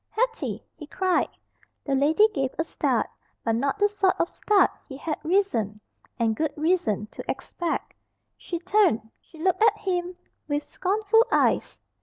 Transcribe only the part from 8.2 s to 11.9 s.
She turned, she looked at him with scornful eyes.